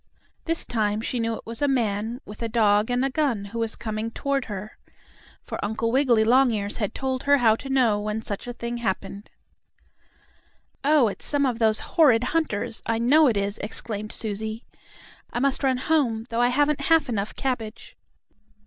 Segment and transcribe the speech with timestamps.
[0.45, 3.59] This time she knew it was a man with a dog and a gun who
[3.59, 4.79] was coming toward her.
[5.43, 9.29] For Uncle Wiggily Longears had told her how to know when such a thing happened.
[10.83, 14.65] "Oh, it's some of those horrid hunters; I know it is!" exclaimed Susie.
[15.31, 17.95] "I must run home, though I haven't half enough cabbage."